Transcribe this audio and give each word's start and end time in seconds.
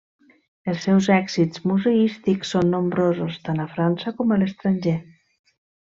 Els 0.71 0.79
seus 0.87 1.09
èxits 1.15 1.61
museístics 1.73 2.55
són 2.55 2.73
nombrosos, 2.77 3.39
tant 3.49 3.65
a 3.67 3.69
França 3.75 4.15
com 4.23 4.35
a 4.37 4.43
l'estranger. 4.45 4.99